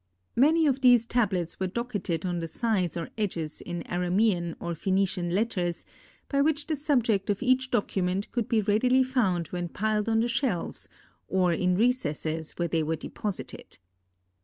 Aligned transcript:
Many 0.35 0.65
of 0.65 0.81
these 0.81 1.05
tablets 1.05 1.59
were 1.59 1.67
docketed 1.67 2.25
on 2.25 2.39
the 2.39 2.47
sides 2.47 2.97
or 2.97 3.11
edges 3.19 3.61
in 3.61 3.83
Aramean 3.83 4.55
or 4.59 4.73
Phœnician 4.73 5.31
letters, 5.31 5.85
by 6.27 6.41
which 6.41 6.65
the 6.65 6.75
subject 6.75 7.29
of 7.29 7.43
each 7.43 7.69
document 7.69 8.31
could 8.31 8.49
be 8.49 8.61
readily 8.61 9.03
found 9.03 9.49
when 9.49 9.69
piled 9.69 10.09
on 10.09 10.21
the 10.21 10.27
shelves 10.27 10.89
or 11.27 11.53
in 11.53 11.75
recesses 11.75 12.53
where 12.53 12.67
they 12.67 12.81
were 12.81 12.95
deposited. 12.95 13.77